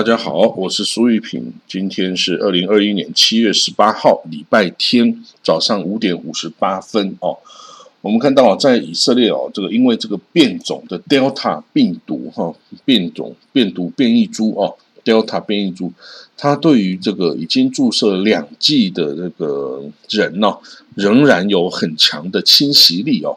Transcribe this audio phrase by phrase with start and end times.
[0.00, 1.52] 大家好，我是苏玉平。
[1.68, 7.36] 今天是二零二一年七月十八号，礼拜天早上五点五十八分哦。
[8.00, 12.50] 我们看到在以色列哦，这个因为这个变种的 Delta 病毒哈，
[12.86, 14.74] 变种变毒变异株哦
[15.04, 15.92] ，Delta 变异株，
[16.34, 20.56] 它对于这个已经注射两剂的这个人呢，
[20.94, 23.36] 仍然有很强的侵袭力哦。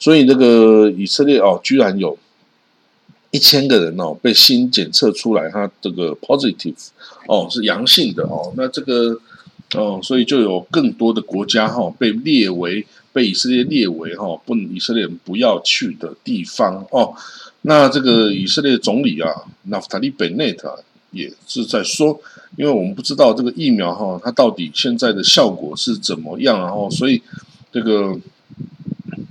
[0.00, 2.18] 所以这个以色列哦，居然有。
[3.32, 6.76] 一千个人哦，被新检测出来，他这个 positive
[7.26, 9.18] 哦是阳性的哦，那这个
[9.74, 17.14] 哦，所以就有更多的国家哈被列为被以色列列为哈不以色列人不要去的地方哦。
[17.62, 19.30] 那这个以色列总理啊，
[19.62, 22.20] 纳夫塔利贝内特也是在说，
[22.58, 27.22] 因为我们不知道这个疫苗哈，它到底现在的效果是怎么样，然后所以
[27.72, 28.14] 这个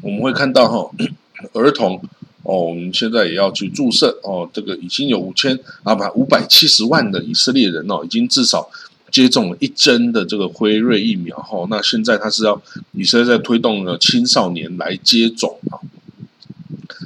[0.01, 0.89] 我们会看到哈
[1.53, 2.01] 儿童。
[2.43, 8.67] 哦，我们现在也要去注射哦，这个已经有五千啊，不，五百七十万的以色列人哦，已经至少
[9.11, 11.67] 接种了一针的这个辉瑞疫苗哈。
[11.69, 12.59] 那现在他是要
[12.93, 15.77] 以色列在推动了青少年来接种啊。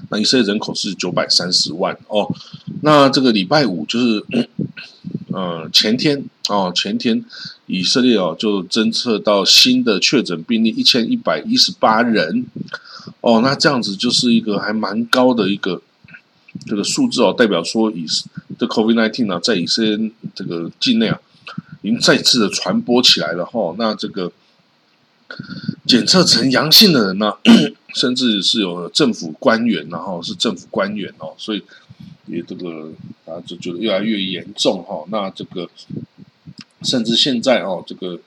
[0.10, 2.34] 那以色列人口是九百三十万哦。
[2.82, 4.24] 那这个礼拜五就是，
[5.34, 7.26] 呃，前天哦，前天
[7.66, 12.46] 以色列哦就侦测到新的确诊病例一千一百一十八人。
[13.26, 15.82] 哦，那这样子就是一个还蛮高的一个
[16.68, 18.06] 这个数字哦，代表说以
[18.60, 21.20] 这 COVID-19 呢，在以色列这个境内啊，
[21.82, 23.74] 已经再次的传播起来了哈。
[23.80, 24.32] 那这个
[25.88, 27.34] 检测成阳性的人呢，
[27.96, 31.64] 甚至是有政府官员，然后是政府官员哦，所以
[32.28, 32.92] 也这个
[33.26, 35.04] 啊就觉得越来越严重哈。
[35.10, 35.68] 那这个
[36.84, 38.20] 甚至现在哦，这个。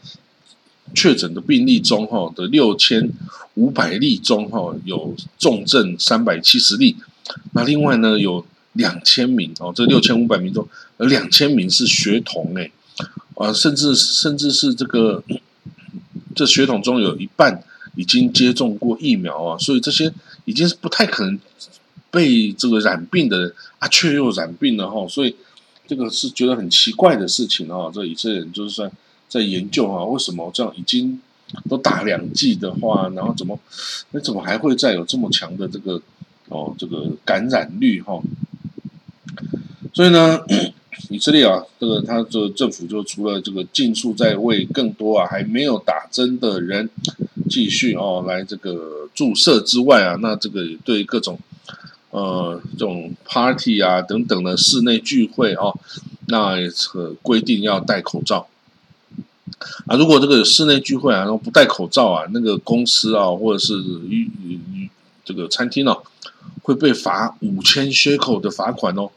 [0.94, 3.10] 确诊的病例中，哈的六千
[3.54, 6.96] 五百例中，哈有重症三百七十例。
[7.52, 10.66] 那另外呢，有两千名哦，这六千五百名中，
[10.98, 12.72] 有两千名是学童诶，
[13.34, 15.22] 啊，甚至甚至是这个
[16.34, 17.62] 这血统中有一半
[17.96, 20.12] 已经接种过疫苗啊，所以这些
[20.44, 21.38] 已经是不太可能
[22.10, 25.36] 被这个染病的人啊，却又染病了哈，所以
[25.86, 28.90] 这个是觉得很奇怪的事情啊，这以色列人就是说。
[29.28, 31.20] 在研究啊，为什么这样已经
[31.68, 33.58] 都打两剂的话，然后怎么
[34.10, 36.00] 那怎么还会再有这么强的这个
[36.48, 38.20] 哦这个感染率哈？
[39.92, 40.40] 所以呢，
[41.10, 46.88] 以色列啊，这个他的政府就除了这个尽速在为更多啊还没有打针的人
[47.48, 51.38] 继续哦来这个注射之外啊，那这个对各种
[52.10, 55.78] 呃这种 party 啊等等的室内聚会哦，
[56.26, 56.70] 那也
[57.22, 58.48] 规定要戴口罩。
[59.86, 63.78] 啊，如果这个室内聚会啊，然后不戴口罩啊，那个公司啊，或者是
[64.08, 64.90] 与与
[65.24, 65.96] 这个餐厅啊，
[66.62, 69.10] 会被罚五千缺口的罚款哦，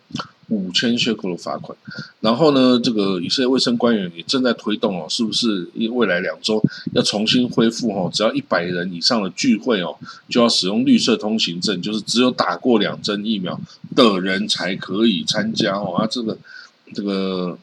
[0.50, 1.78] 五千缺口的罚款。
[2.20, 6.62] 然后呢，这个以色列卫生官员也正在推动哦，是不是未来两周
[6.94, 8.10] 要重新恢复哦？
[8.14, 9.96] 只要一百人以上的聚会哦，
[10.30, 13.60] 就要使用绿色通行证，就是只有打过两针疫苗
[13.96, 15.96] 的人才可以参加哦。
[15.96, 16.38] 啊，这个
[16.94, 17.58] 这个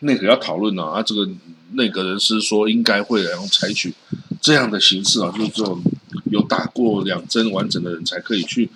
[0.00, 1.28] 那个要讨论呢啊，这个。
[1.72, 3.92] 那个人是说，应该会然后采取
[4.40, 5.78] 这样的形式啊，就是这种
[6.30, 8.70] 有打过两针完整的人才可以去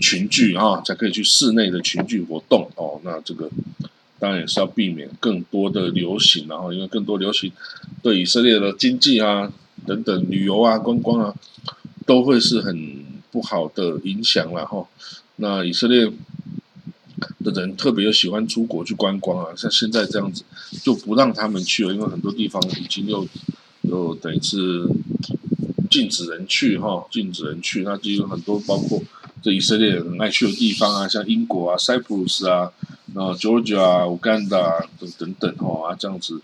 [0.00, 3.00] 群聚啊，才可以去室内的群聚活动哦。
[3.04, 3.48] 那这个
[4.18, 7.52] 当然也是要避免更多的流行，然后因为更多流行
[8.02, 9.52] 对以色列的经济啊
[9.86, 11.32] 等等旅游啊观光啊
[12.04, 14.84] 都会是很不好的影响了哈。
[15.36, 16.10] 那以色列。
[17.44, 20.42] 的人特别又喜欢出国去观光啊，像现在这样子
[20.82, 23.26] 就不让他们去了，因为很多地方已经又
[23.82, 24.88] 又等于是
[25.90, 27.82] 禁止人去哈，禁止人去。
[27.82, 29.00] 那就有很多包括
[29.42, 32.72] 这以色列人爱去的地方啊，像英国啊、塞浦路斯啊、
[33.14, 36.40] 然后 Georgia 啊、乌干达等等等哈，这样子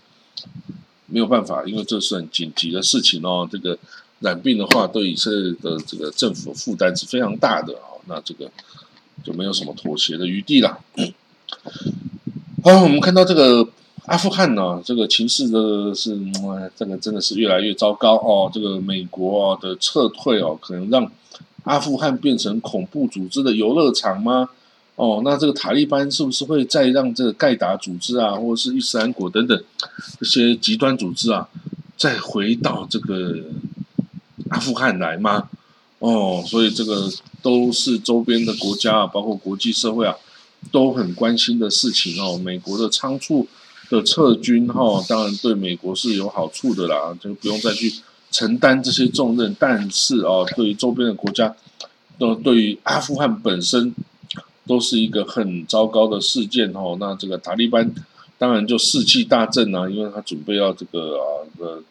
[1.07, 3.47] 没有办法，因为这是很紧急的事情哦。
[3.51, 3.77] 这个
[4.19, 7.99] 染病的话，对以色列的这个政府负担是非常大的哦。
[8.05, 8.49] 那这个。
[9.23, 10.79] 就没有什么妥协的余地了。
[12.63, 13.67] 好，我们看到这个
[14.05, 16.17] 阿富汗呢，这个情势的是，
[16.75, 18.49] 这个真的是越来越糟糕哦。
[18.53, 21.11] 这个美国的撤退哦，可能让
[21.63, 24.49] 阿富汗变成恐怖组织的游乐场吗？
[24.95, 29.63] 哦，那这个塔利班是不是会再让这个盖达组织啊，或者是伊斯兰国等等
[30.19, 31.49] 这些极端组织啊，
[31.97, 33.35] 再回到这个
[34.49, 35.49] 阿富汗来吗？
[36.01, 37.09] 哦，所以这个。
[37.43, 40.15] 都是周边的国家啊，包括国际社会啊，
[40.71, 42.37] 都很关心的事情哦。
[42.37, 43.47] 美国的仓促
[43.89, 47.91] 的撤军哈，当然对美国是有好处的啦，就不用再去
[48.29, 49.57] 承担这些重任。
[49.59, 51.55] 但是哦，对于周边的国家，
[52.19, 53.91] 都对于阿富汗本身
[54.67, 56.95] 都是一个很糟糕的事件哦。
[56.99, 57.91] 那这个塔利班
[58.37, 61.25] 当然就士气大振啊，因为他准备要这个啊
[61.57, 61.81] 呃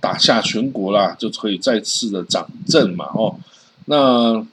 [0.00, 3.36] 打下全国啦，就可以再次的掌政嘛哦。
[3.86, 4.46] 那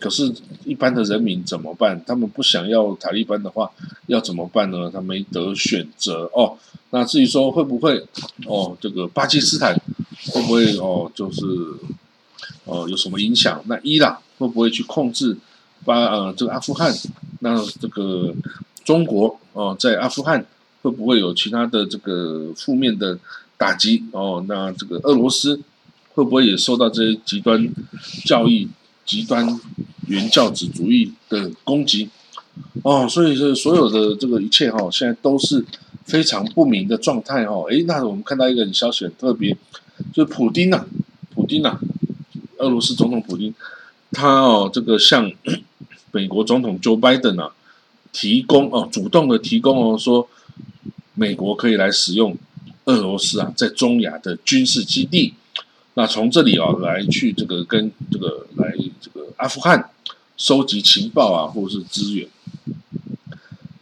[0.00, 0.34] 可是，
[0.64, 2.02] 一般的人民怎么办？
[2.04, 3.70] 他们不想要塔利班的话，
[4.06, 4.90] 要怎么办呢？
[4.92, 6.58] 他没得选择哦。
[6.90, 8.04] 那至于说会不会
[8.46, 9.80] 哦，这个巴基斯坦
[10.32, 11.44] 会不会哦，就是
[12.64, 13.62] 哦有什么影响？
[13.66, 15.36] 那伊朗会不会去控制
[15.84, 16.92] 巴呃这个阿富汗？
[17.38, 18.34] 那这个
[18.84, 20.44] 中国哦，在阿富汗
[20.82, 23.16] 会不会有其他的这个负面的
[23.56, 24.04] 打击？
[24.12, 25.60] 哦，那这个俄罗斯
[26.14, 27.68] 会不会也受到这些极端
[28.24, 28.68] 教义、
[29.04, 29.60] 极端？
[30.08, 32.10] 原教旨主义的攻击
[32.82, 35.64] 哦，所以这所有的这个一切哈，现在都是
[36.04, 37.54] 非常不明的状态哈。
[37.70, 39.56] 诶，那我们看到一个消息很特别，
[40.12, 40.84] 就是普京呐，
[41.32, 41.78] 普京呐，
[42.58, 43.54] 俄罗斯总统普京，
[44.10, 45.30] 他哦这个向
[46.10, 47.54] 美国总统 Joe Biden 啊
[48.12, 50.28] 提供哦，主动的提供哦，说
[51.14, 52.36] 美国可以来使用
[52.84, 55.34] 俄罗斯啊在中亚的军事基地。
[55.94, 59.90] 那从这里啊来去这个跟这个来这个阿富汗
[60.38, 62.26] 收集情报啊，或者是资源，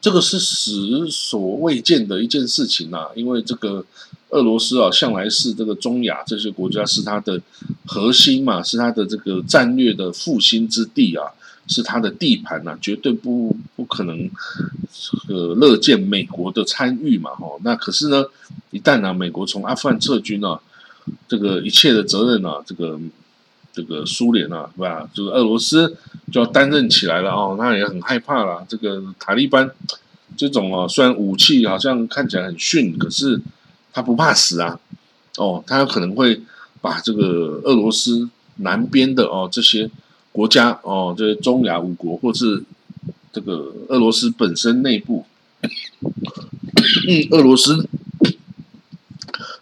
[0.00, 3.06] 这个是史所未见的一件事情呐。
[3.14, 3.84] 因为这个
[4.30, 7.40] 俄罗斯啊，向来是这个中亚这些国家是它的
[7.86, 11.24] 核心嘛，是它的这个战略的复兴之地啊，
[11.70, 14.28] 是他的地盘呐，绝对不不可能
[15.28, 17.30] 呃乐见美国的参与嘛。
[17.36, 18.26] 吼，那可是呢，
[18.70, 20.60] 一旦呢美国从阿富汗撤军啊。
[21.26, 23.00] 这个一切的责任啊，这个
[23.72, 25.08] 这个苏联啊，是吧？
[25.14, 25.96] 就是俄罗斯
[26.30, 28.64] 就要担任起来了哦，那也很害怕了。
[28.68, 29.68] 这个塔利班
[30.36, 33.40] 这种啊，虽然武器好像看起来很逊，可是
[33.92, 34.78] 他不怕死啊。
[35.36, 36.40] 哦，他有可能会
[36.80, 39.90] 把这个俄罗斯南边的哦这些
[40.32, 42.62] 国家哦，这是中亚五国，或是
[43.32, 45.24] 这个俄罗斯本身内部，
[45.62, 47.88] 嗯，俄罗斯。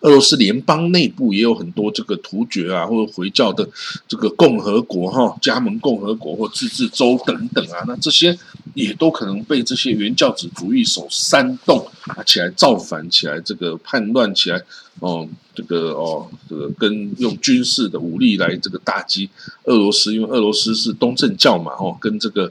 [0.01, 3.69] 俄罗斯联邦内部也有很多这个突厥啊，或者回教的
[4.07, 8.39] 这个共和国哈，加盟共和国或自治州等等啊，那这些
[8.75, 14.63] 也都可能被这些原教旨主义所煽动啊起来造反起来，这个叛乱起来
[15.01, 15.29] 哦。
[15.55, 19.29] 这个哦，这个跟用军事的武力来这个打击
[19.65, 22.49] 俄罗斯，因为俄罗斯是东正教嘛，哦，跟这个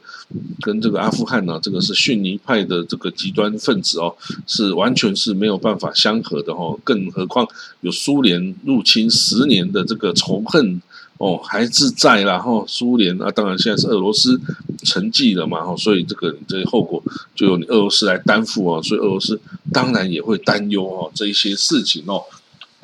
[0.60, 4.14] 跟这个阿富汗呢，这个是逊尼派的这个极端分子哦，
[4.46, 7.48] 是完全是没有办法相合的哦，更何况
[7.80, 10.82] 有苏联入侵十年的这个仇恨
[11.18, 14.38] 哦，还是在然后苏联啊，当然现在是俄罗斯
[14.84, 17.02] 沉寂了嘛，哦，所以这个这些后果
[17.34, 19.40] 就由你俄罗斯来担负哦，所以俄罗斯
[19.72, 22.22] 当然也会担忧哦这一些事情哦。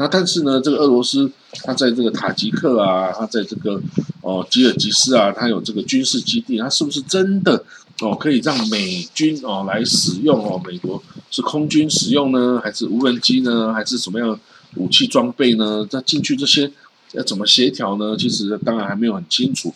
[0.03, 1.31] 那但是呢，这个俄罗斯，
[1.63, 3.81] 它在这个塔吉克啊，它在这个
[4.19, 7.63] 哦吉尔吉斯啊，它有这个军事基地，它是不是真的
[8.01, 10.61] 哦可以让美军哦来使用哦？
[10.65, 11.01] 美国
[11.31, 14.37] 是空军使用呢，还是无人机呢，还是什么样
[14.75, 15.87] 武器装备呢？
[15.89, 16.69] 它进去这些
[17.13, 18.17] 要怎么协调呢？
[18.17, 19.73] 其实当然还没有很清楚。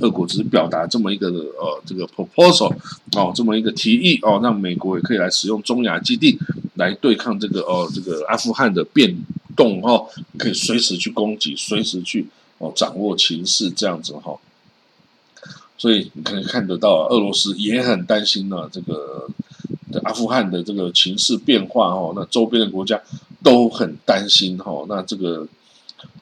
[0.00, 2.70] 俄国只是表达这么一个呃这个 proposal
[3.16, 6.38] 哦，这么一个提议哦，让美国也可以来使用中亚基地
[6.74, 9.16] 来对抗这个哦这个阿富汗的变。
[9.56, 10.06] 动哈，
[10.38, 12.26] 可以随时去攻击，随时去
[12.58, 14.38] 哦掌握情势这样子哈，
[15.78, 19.28] 所以你可以看得到，俄罗斯也很担心呢，这个
[20.04, 23.00] 阿富汗的这个情势变化哦，那周边的国家
[23.42, 25.46] 都很担心哈，那这个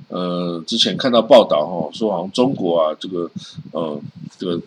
[0.08, 3.30] 呃之前看到报道哈，说好像中国啊，这个
[3.72, 4.00] 呃
[4.38, 4.62] 这个。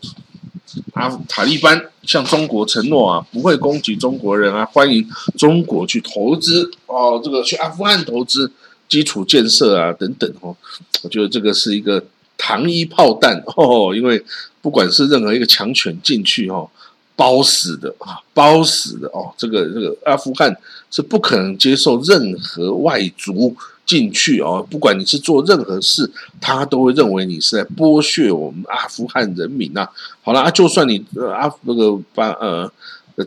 [0.94, 8.52] 阿塔利班向中国承诺啊，不会攻击中国人啊，欢迎中国去投资哦，这个去阿富汗投资
[8.88, 10.56] 基础建设啊等等哦，
[11.04, 12.04] 我觉得这个是一个
[12.38, 14.24] 糖衣炮弹哦，因为
[14.62, 16.70] 不管是任何一个强权进去哦，
[17.16, 20.56] 包死的啊，包死的哦，这个这个阿富汗
[20.90, 23.56] 是不可能接受任何外族。
[23.92, 29.86] 进去哦，不管你是做任何事，他都会认为你是在剥削我们阿富汗人民呐。
[30.24, 32.72] 好了，就算你呃阿那个班呃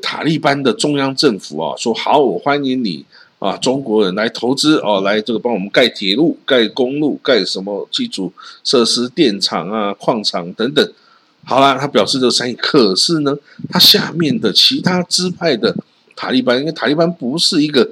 [0.01, 3.05] 塔利班的中央政府啊，说好，我欢迎你
[3.39, 8.33] 啊，中国人来投资哦，来这个帮我们盖铁路、盖公路、盖什么基础
[8.65, 10.93] 设施、电厂啊、矿场等等。
[11.45, 13.37] 好了，他表示这个善意，可是呢，
[13.69, 15.77] 他下面的其他支派的
[16.17, 17.87] 塔利班，因为塔利班不是一个。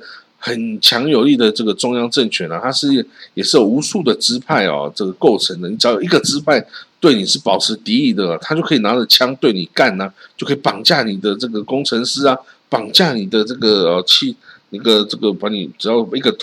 [0.45, 5.69] 很强有力的这个中央政权啊，它是也是有无数的支派哦，这个构成的。
[5.69, 6.61] 你只要有一个支派
[6.99, 12.37] 对你是保持敌意的，他就可以拿着枪对你干呐，就可以绑架你的这个工程师啊，
[12.69, 14.35] 绑架你的这个呃汽
[14.71, 16.37] 那个这个把你只要一个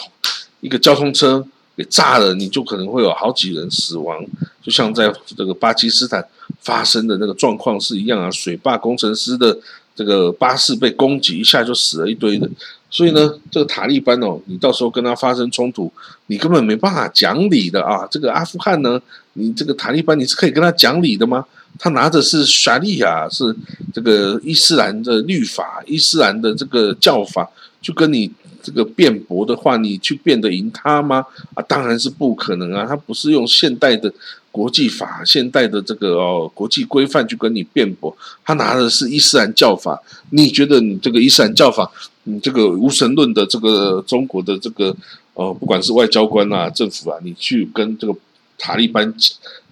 [0.61, 4.25] 一个交通车给炸了，你就可能会有好几人死亡，
[4.63, 6.25] 就像在这个巴基斯坦
[6.61, 9.57] 发生的那个状况是一样啊，水坝工程师的
[9.93, 12.49] 这个巴士被攻击一下就死了一堆人。
[12.89, 15.91] 所以呢，这个塔利班哦，你到时候跟他发生冲突，
[16.27, 18.07] 你根本没办法讲理的啊。
[18.09, 18.99] 这个阿富汗呢，
[19.33, 21.45] 你这个塔利班你是可以跟他讲理的吗？
[21.77, 23.55] 他拿的是沙利亚，是
[23.93, 27.47] 这个伊斯兰的律法、伊斯兰的这个教法，
[27.79, 28.29] 就跟你
[28.63, 31.23] 这个辩驳的话，你去辩得赢他吗？
[31.53, 32.85] 啊，当然是不可能啊。
[32.87, 34.11] 他不是用现代的
[34.51, 40.01] 国际法、现代的这个哦国际规范去跟你辩驳，他拿的是伊斯兰教法。
[40.31, 41.89] 你觉得你这个伊斯兰教法？
[42.23, 44.95] 你这个无神论的这个中国的这个
[45.33, 48.13] 呃，不管是外交官啊、政府啊，你去跟这个
[48.57, 49.13] 塔利班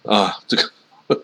[0.04, 0.64] 啊，这个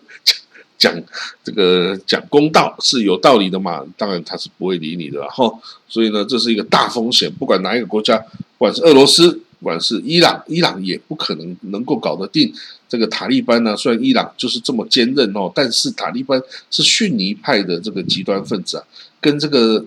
[0.76, 1.02] 讲讲
[1.42, 3.82] 这个讲公道是有道理的嘛？
[3.96, 5.50] 当然他是不会理你的哈。
[5.88, 7.32] 所以呢，这是一个大风险。
[7.32, 12.52] 不管哪一个国家，不管是俄罗斯，不管是伊朗，伊朗也不可能能够搞得定
[12.86, 13.74] 这个塔利班呢。
[13.74, 16.38] 虽然伊朗就是这么坚韧哦，但是塔利班
[16.70, 18.84] 是逊尼派的这个极端分子啊，
[19.22, 19.82] 跟这个。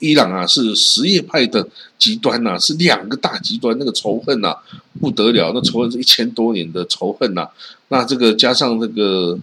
[0.00, 1.66] 伊朗啊，是什叶派的
[1.98, 4.54] 极端呐，是两个大极端，那个仇恨呐
[5.00, 7.48] 不得了，那仇恨是一千多年的仇恨呐。
[7.88, 9.38] 那这个加上这个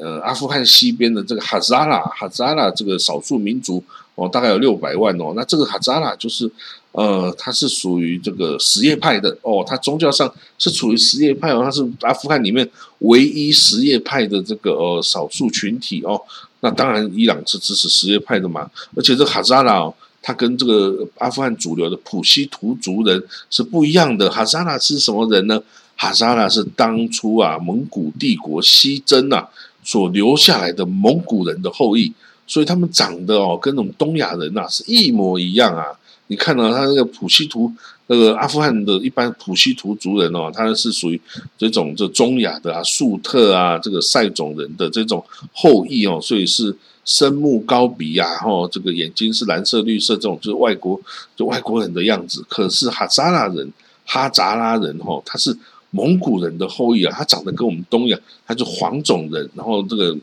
[0.00, 3.82] 呃阿富汗西边的这个哈扎拉，哈扎拉这个少数民族
[4.14, 5.32] 哦，大概有六百万哦。
[5.36, 6.50] 那这个哈扎拉就是
[6.92, 12.68] 呃，它是属于这个什叶派的哦，它宗教上是处于什叶派哦，它是阿富汗里面
[12.98, 16.20] 唯一什叶派的这个呃少数群体哦。
[16.64, 24.30] 那当然，伊朗是支持什叶派的嘛，而且这哈扎拉，哦他跟这个阿富汗主流的普希图族人是不一样的。
[24.30, 25.62] 哈扎拉是什么人呢？
[25.94, 29.46] 哈扎拉是当初啊蒙古帝国西征啊
[29.82, 32.10] 所留下来的蒙古人的后裔，
[32.46, 35.84] 所以他们长得哦跟那种东亚人呐是一模一样啊。
[36.28, 37.70] 你看到他那个普希图。
[38.06, 41.18] 那个阿富汗的一般普希图族人哦，他是属于
[41.56, 51.00] 这种这中亚的啊，粟特啊，这个塞种人的这种后裔哦，所以是深目高鼻啊，吼，这个眼睛是蓝色、绿色这种，就是外国
[51.34, 52.44] 就外国人的样子。
[52.46, 53.72] 可是哈扎拉人、
[54.04, 55.56] 哈扎拉人吼，他是
[55.90, 60.14] 蒙古人的后裔啊，他长得跟我们东亚，他是黄种人，然后这个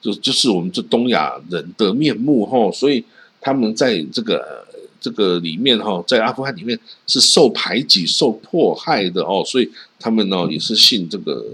[0.00, 3.04] 就就是我们这东亚人的面目吼，所以
[3.40, 4.66] 他们在这个。
[5.00, 11.44] 这个里面哈，在阿富汗里面是受排挤、受迫害的哦，所以他们呢也是信这个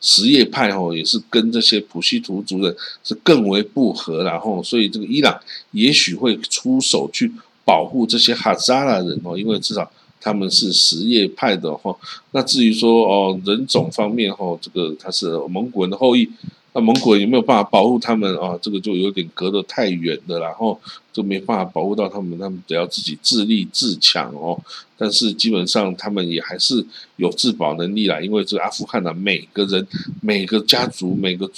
[0.00, 7.32] 什叶派哦，也是跟这些普希图族人是更为不和，然后所以这个伊朗也许会出手去
[7.64, 11.96] 保护这些哈扎拉人哦，因为至少他们是什叶派的哈。
[12.32, 16.28] 那至于说哦人种方面哈，这个他是蒙古人的后裔。
[16.72, 18.56] 那蒙古人有没有办法保护他们啊？
[18.62, 20.80] 这个就有点隔得太远了，然后
[21.12, 24.56] 就没办法保护到他们，他们得要自己自立自强哦。
[24.96, 26.86] 但是基本上他们也还是
[27.16, 29.84] 有自保能力啦，因为这个阿富汗的每个人、
[30.22, 31.50] 每个家族、每个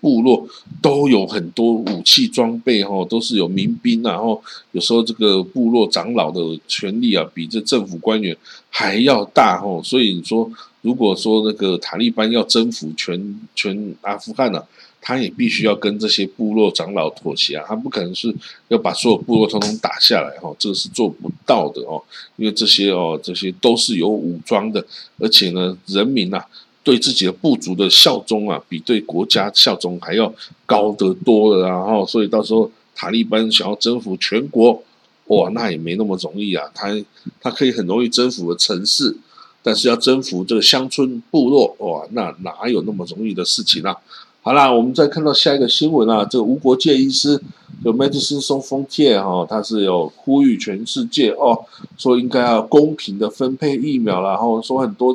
[0.00, 0.48] 部落
[0.80, 4.42] 都有很多武器装备哈，都是有民兵，然后
[4.72, 8.34] 有时候这个部落长老的权力啊，比这政府官员
[8.70, 10.50] 还要大哦，所以你说。
[10.84, 14.62] 如果说那个塔利班要征服全全阿富汗呢，
[15.00, 18.30] 他也必须要跟这些部落长老妥协啊，他不可能是
[18.68, 22.02] 要把所有部落统统打下来哈，这个是做不到的哦，
[22.36, 24.86] 因为这些哦这些都是有武装的，
[25.18, 26.44] 而且呢人民呐
[26.82, 30.30] 对自己的部族的效忠啊，比对国家效忠还要
[30.66, 34.82] 高得多了，然后所以到时候塔利班想要征服全国，
[35.28, 36.94] 哇，那也没那么容易啊，他
[37.40, 39.16] 他可以很容易征服的城市。
[39.64, 43.96] 但是要征服这个乡村部落，哇，那哪有那么容易的事情啊？
[44.42, 47.40] 好啦，我们再看到下一个新闻啊，这个无国界医师
[47.82, 51.64] 有 Medicine Sans Frontier 哈，他是有呼吁全世界哦，
[51.96, 55.14] 说应该要公平的分配疫苗啦，然后说很多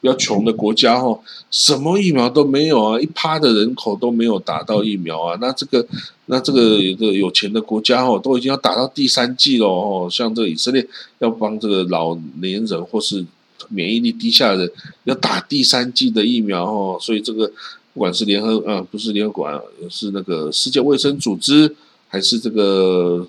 [0.00, 1.18] 比较穷的国家哈，
[1.50, 5.84] 什么疫苗都没有啊，一趴的人口都没有打到疫苗啊，那这个
[6.26, 10.86] 那这个有个有钱的国家哦，都已经要打到第三季了哦，像这个以色列
[11.18, 13.26] 要帮这个老年人或是
[13.68, 14.70] 免疫力低下的
[15.04, 17.50] 要打第三剂的疫苗哦，所以这个
[17.92, 21.74] 不管是联合呃不是联合国，是那个世界卫生组织，
[22.08, 23.26] 还是这个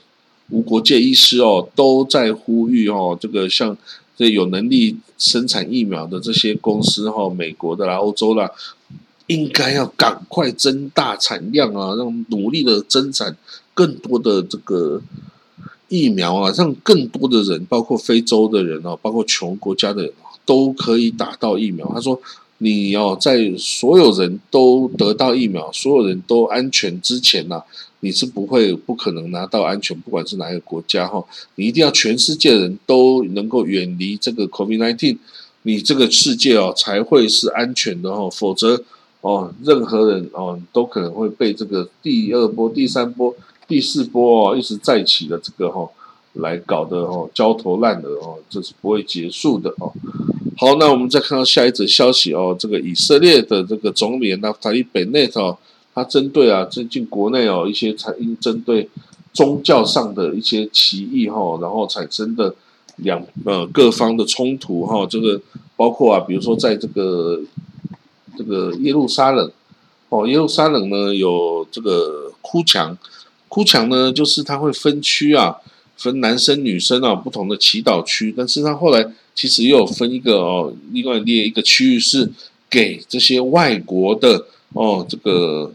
[0.49, 3.75] 无国界医师哦，都在呼吁哦，这个像
[4.15, 8.49] 这有能力生产疫苗的这些公司哈，美国的啦、欧洲啦，
[9.27, 13.35] 应该要赶快增大产量啊，让努力的增产
[13.73, 15.01] 更多的这个。
[15.89, 20.11] 疫苗啊，让更多的人，包括非洲的人哦，包括穷国家的人
[20.45, 21.91] 都可以打到疫苗。
[21.93, 22.19] 他说，
[22.59, 27.61] 你哦，在所有人都得到疫苗、所有人都安全之前呢，
[28.01, 31.23] 你是不会、不可能拿到安全，不管是哪一个国家哈，
[31.55, 35.17] 你一定要全世界人都能够远离这个 COVID-19，
[35.63, 38.83] 你这个世界哦才会是安全的哦，否则
[39.21, 43.35] 哦，任何人哦都可能会被这个第二波、第三波、
[43.69, 45.87] 第四波哦一直再起的这个哈
[46.33, 49.93] 来搞得哦焦头烂额哦，这是不会结束的哦。
[50.57, 55.55] 好，那我们再看到下一则消息哦，这个以色列的这个总理纳塔利本内特，
[55.93, 58.89] 他针对啊最近国内哦一些产因针对
[59.31, 62.53] 宗教上的一些歧义哈，然后产生的
[62.97, 65.39] 两呃各方的冲突哈，这个
[65.77, 67.39] 包括啊，比如说在这个
[68.37, 69.49] 这个耶路撒冷
[70.09, 72.97] 哦，耶路撒冷呢有这个哭墙，
[73.49, 75.57] 哭墙呢就是它会分区啊，
[75.97, 79.11] 分男生女生啊不同的祈祷区，但是它后来。
[79.35, 82.29] 其实又有分一个哦，另外列一个区域是
[82.69, 85.71] 给这些外国的哦，这个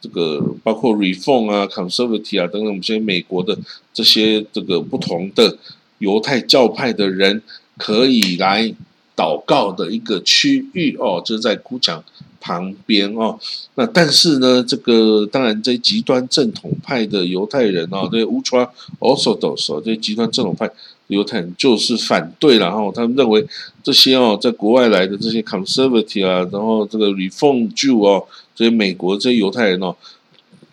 [0.00, 3.58] 这个包括 Reform 啊、Conservative 啊等等，我们现在美国的
[3.92, 5.58] 这些这个不同的
[5.98, 7.42] 犹太教派的人
[7.76, 8.74] 可以来
[9.14, 12.02] 祷告的一个区域哦，就是在哭墙
[12.42, 13.38] 旁边哦。
[13.76, 18.68] 那但是呢，这个当然这极端正统派的犹太人哦，这 Ultra
[18.98, 20.68] Orthodox 这极端正统派。
[21.08, 23.46] 犹太人就是反对了哈，他们认为
[23.82, 29.94] 这些哦，在国外来的这些 conservative 啊，然后这个 reform Jew 哦，这些美国这些犹太人哦，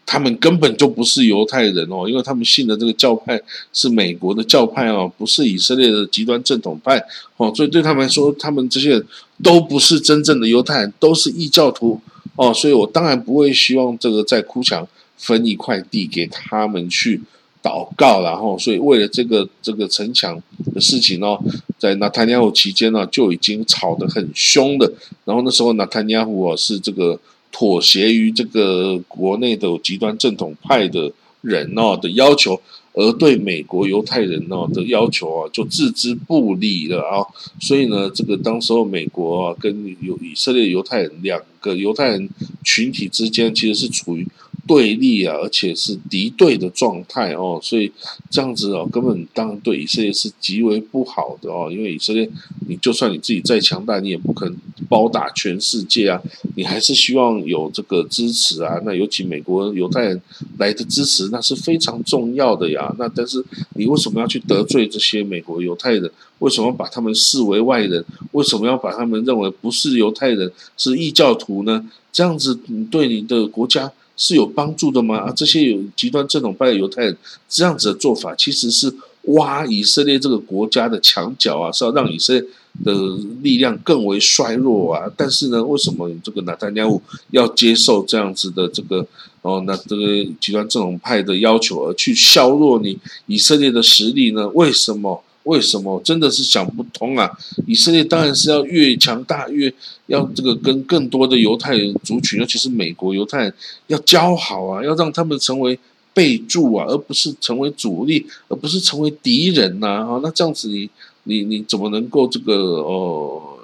[0.10, 3.40] 他们根本就不是犹太人哦，因为他们信的这个教派
[3.72, 7.00] 是美国的教派哦，不是以色列的极端正统派
[7.38, 9.06] 哦，所以对他们来说，他们这些人
[9.44, 12.02] 都不是真正的犹太人，都是异教徒
[12.36, 17.22] 哦，所以我当然不会希望这个在哭墙分一块地给他们去。
[17.62, 20.42] 祷告，然后，所以为了这个这个城墙
[20.74, 21.38] 的事情呢，
[21.78, 24.90] 在纳坦尼亚胡期间呢，就已经吵得很凶的。
[25.26, 27.20] 然后那时候纳坦尼亚胡啊是这个
[27.60, 32.62] 妥协于这个国内的极端正统派的人哦的要求，
[32.94, 37.20] 而对美国犹太人哦的要求啊就置之不理了啊。
[37.60, 42.30] 所以呢，这个当时候美国啊跟有以色列犹太人两个犹太人
[42.64, 44.26] 群体之间其实是处于。
[44.70, 47.92] 对立啊，而且是敌对的状态哦，所以
[48.30, 51.72] 这样子哦，根本当然对以色列是极为不好的哦。
[51.72, 52.30] 因为以色列，
[52.68, 54.56] 你就算你自己再强大，你也不可能
[54.88, 56.22] 包打全世界啊，
[56.56, 58.80] 你还是希望有这个支持啊。
[58.86, 60.22] 那尤其美国犹太人
[60.60, 62.94] 来的支持，那是非常重要的呀。
[63.00, 66.12] 那但是你为什么要去得罪这些美国犹太人？
[66.38, 68.06] 为什么把他们视为外人？
[68.34, 71.90] 为什么要把他们认为不是犹太人，是异教徒呢？
[72.12, 73.92] 这样子，你对你的国家。
[74.20, 75.18] 是有帮助的吗？
[75.18, 82.44] 啊，这些有极端正统派的犹太人这样子的做法，其实是挖以色列这个国家的墙角啊，是要让以色列
[82.84, 82.94] 的
[83.42, 85.10] 力量更为衰弱啊。
[85.16, 86.86] 但是呢，为什么这个纳坦尼亚
[87.32, 89.08] 要接受这样子的这个
[89.42, 90.06] 哦，那这个
[90.42, 94.50] 极端正统派的要求而去削弱你以色列的实力呢？
[94.50, 95.24] 为什么？
[95.50, 97.30] 为什么真的是想不通啊？
[97.66, 99.74] 以色列当然是要越强大，越
[100.06, 103.54] 要这个跟更多的犹太人族群，尤其是美国犹太人
[103.88, 105.78] 要交好啊，要让他们成为
[106.14, 110.20] 备注啊，而不是成为主力，而不是成为敌人呐啊！
[110.22, 110.90] 那这样子，你
[111.24, 113.58] 你你怎么能够这个哦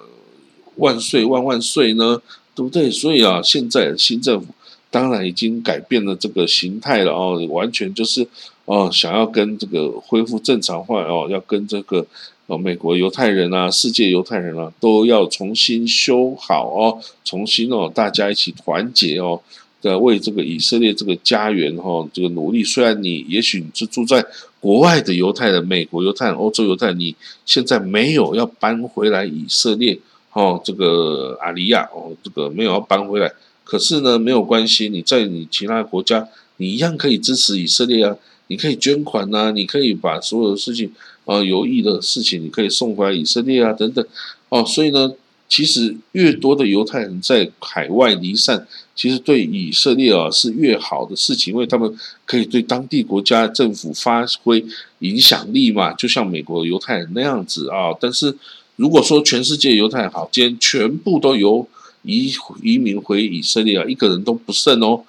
[0.77, 2.21] 万岁万万岁呢？
[2.55, 2.89] 对不对？
[2.89, 4.47] 所以啊，现在新政府
[4.95, 8.27] 当然已经改变了这个形态了哦，完全就是。
[8.67, 12.03] 哦，想要跟这个恢复正常化哦，要跟这个
[12.47, 19.39] 呃美国犹太人啊、世界犹太人啊，都要重新修好哦，重新哦，大家一起团结哦，
[19.83, 22.63] 的为这个以色列这个家园哈，这个努力。
[22.63, 24.25] 虽然你也许你是住在
[24.59, 29.99] 国外的犹太人、美国犹太人、欧洲犹太人，你现在没有要搬回来以色列
[30.33, 33.31] 哦，这个阿里亚哦，这个没有要搬回来，
[33.65, 38.15] 可是呢，没有关系，你在你其他国家，你一样可以支持以色列啊。
[38.47, 40.91] 你可以捐款呐，你可以把所有的事情，
[41.25, 44.05] 啊，有益的事情，你可以送回来以色列啊，等等，
[44.49, 45.11] 哦，所以呢，
[45.49, 51.91] 其实越多的犹太人在海外离散，其实对以色列啊是越好的事情，因为他们
[52.23, 54.63] 可以对当地国家政府发挥
[54.99, 57.89] 影响力嘛，就像美国犹太人那样子啊。
[57.99, 58.37] 但是
[58.75, 61.67] 如果说全世界犹太人好，今天全部都由
[62.05, 65.03] 移移民回以色列啊，一个人都不剩哦，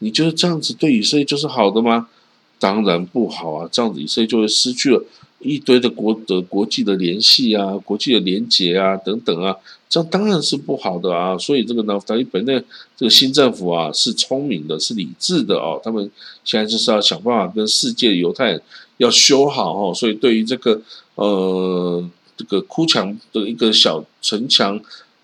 [0.00, 2.08] 你觉得这样子对以色列就是好的吗？
[2.58, 5.02] 当然不好啊，这样子以色列就会失去了
[5.38, 9.56] 一堆的国的国际的联系啊，国际的连结啊等等啊，
[9.88, 11.38] 这样当然是不好的啊。
[11.38, 12.62] 所以这个呢，塔利本内
[12.96, 15.80] 这个新政府啊是聪明的，是理智的哦。
[15.82, 16.10] 他们
[16.44, 18.62] 现在就是要想办法跟世界犹太人
[18.98, 19.94] 要修好哦。
[19.94, 20.82] 所以对于这个
[21.14, 24.78] 呃这个哭墙的一个小城墙。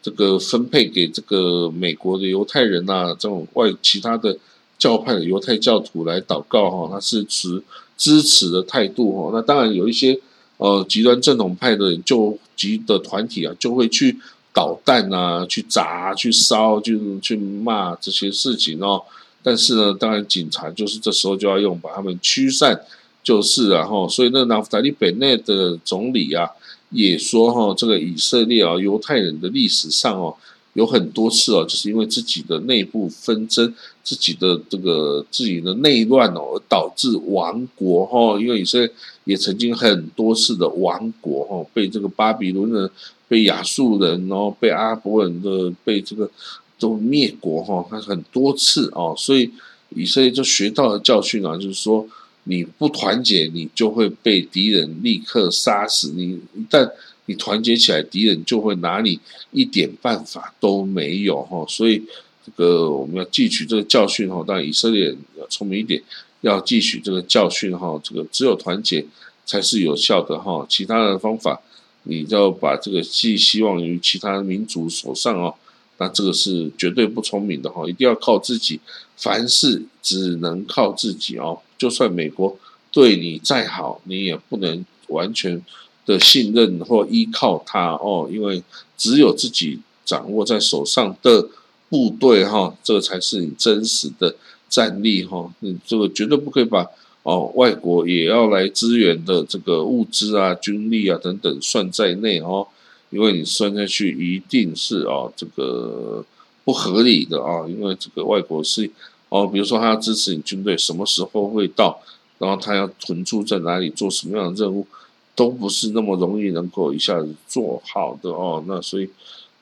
[0.06, 4.38] 这个分配给这个美国的犹太人呐，这种外其他的
[4.78, 7.60] 教派的犹太教徒来祷告哈，他是持
[7.96, 9.30] 支持的态度哈。
[9.32, 10.16] 那当然有一些
[10.58, 14.16] 呃极端正统派的就极的团体啊，就会去
[14.54, 19.02] 捣蛋啊，去砸、去烧、就去骂这些事情哦。
[19.42, 22.80] 但是呢，当然警察就是这时候就要用把他们驱散，
[23.24, 26.48] 就是然后，所以那纳夫达利·本内的总理啊。
[26.90, 30.35] 也说哈，这个以色列啊，犹太人的历史上哦，
[30.75, 38.40] 有很多次哦，就是因为自己的内部纷争、自己的这个自己的内乱哦，而导致亡国哈。
[38.40, 38.90] 因为以色列
[39.25, 42.90] 也曾经很多次的亡国哈，被这个巴比伦人、
[43.27, 46.31] 被亚述人，然后被阿拉伯人的被这个
[46.79, 49.51] 都灭国哈，他很多次哦，所以
[49.90, 52.07] 以色列就学到了教训啊，就是说。
[52.48, 56.12] 你不团结，你就会被敌人立刻杀死。
[56.12, 56.88] 你一旦
[57.26, 59.18] 你团结起来，敌人就会拿你
[59.50, 61.66] 一点办法都没有哈。
[61.68, 62.00] 所以
[62.44, 64.44] 这个我们要汲取这个教训哈。
[64.46, 66.00] 当然以色列要聪明一点，
[66.42, 68.00] 要汲取这个教训哈。
[68.04, 69.04] 这个只有团结
[69.44, 70.64] 才是有效的哈。
[70.68, 71.61] 其他的方法，
[72.04, 75.52] 你要把这个寄希望于其他民族手上哦。
[75.98, 77.88] 那这个是绝对不聪明的哈。
[77.88, 78.78] 一定要靠自己，
[79.16, 81.59] 凡事只能靠自己哦。
[81.78, 82.56] 就算美国
[82.90, 85.62] 对你再好，你也不能完全
[86.06, 88.62] 的信任或依靠他哦，因为
[88.96, 91.48] 只有自己掌握在手上的
[91.90, 94.34] 部队哈，这才是你真实的
[94.68, 95.52] 战力哈。
[95.60, 96.86] 你这个绝对不可以把
[97.22, 102.66] 哦外国也要来支援的这个物资啊、军力啊等等算在内哦，
[103.10, 106.24] 因为你算下去一定是哦这个
[106.64, 108.90] 不合理的啊，因为这个外国是。
[109.28, 112.00] 哦，比如说他要支持你军队，什么时候会到？
[112.38, 114.86] 然后他要屯驻在哪里，做什么样的任务，
[115.34, 118.62] 都不是那么容易能够一下子做好的哦。
[118.66, 119.08] 那所以，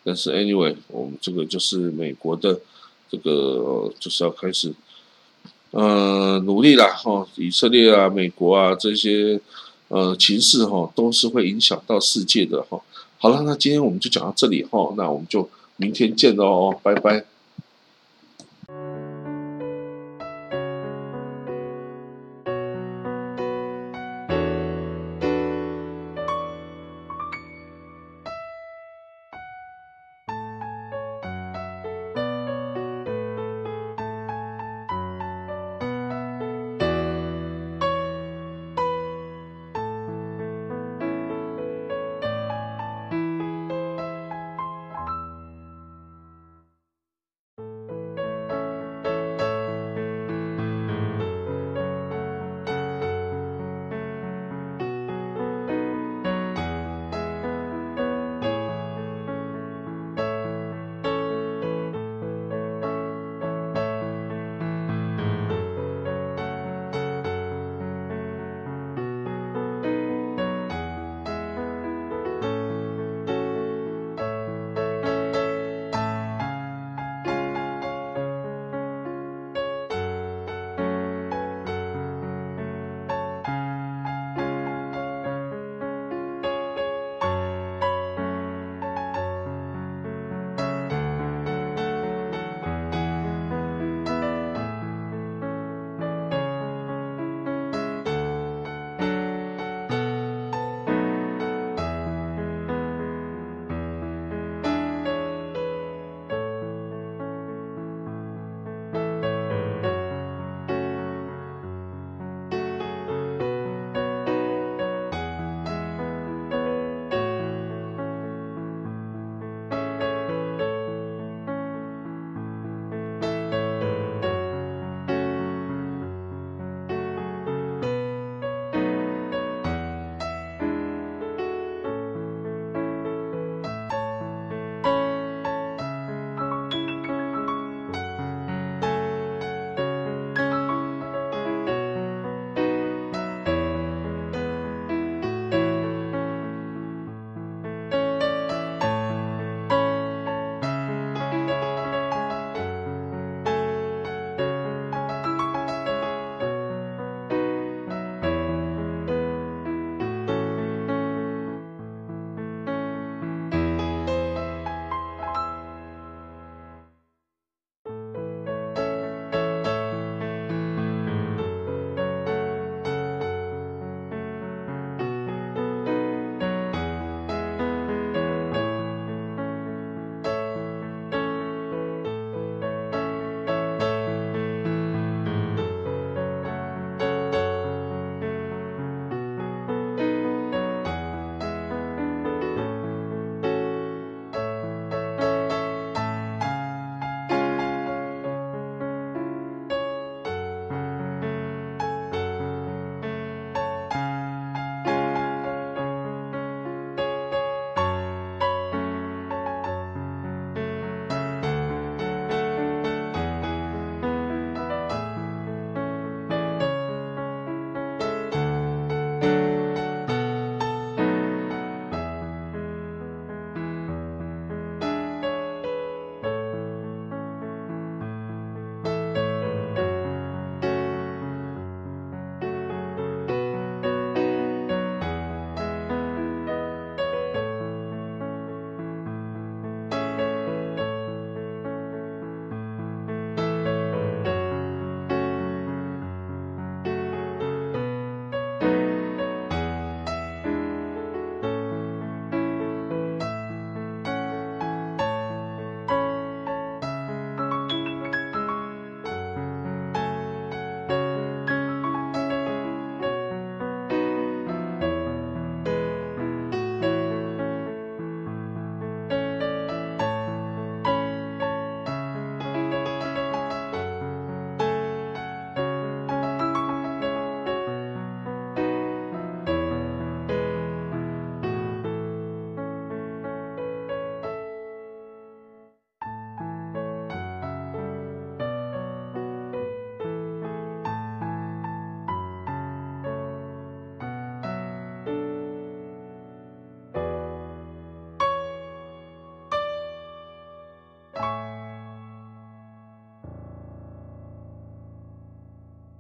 [0.03, 2.61] 但是 anyway，我们这个就是美国的
[3.09, 4.74] 这个就是要开始，
[5.70, 7.24] 呃，努力啦哈。
[7.37, 9.40] 以色列啊，美国啊这些
[9.87, 12.81] 呃情势哈，都是会影响到世界的哈。
[13.18, 17.34] 好了，那今天我们就讲到这里哈，那我们就明天见喽，拜拜。